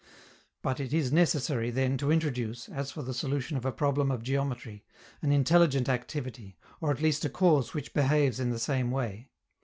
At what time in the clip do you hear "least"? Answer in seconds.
7.03-7.23